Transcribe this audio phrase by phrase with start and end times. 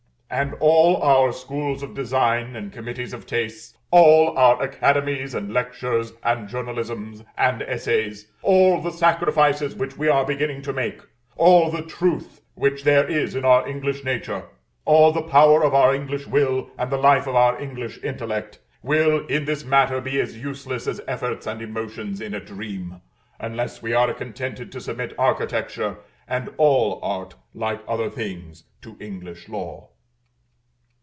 [0.33, 6.13] And all our schools of design, and committees of tastes; all our academies and lectures,
[6.23, 11.01] and journalisms, and essays; all the sacrifices which we are beginning to make,
[11.35, 14.45] all the truth which there is in our English nature,
[14.85, 19.25] all the power of our English will, and the life of our English intellect, will
[19.27, 23.01] in this matter be as useless as efforts and emotions in a dream,
[23.37, 29.49] unless we are contented to submit architecture and all art, like other things, to English
[29.49, 29.89] law.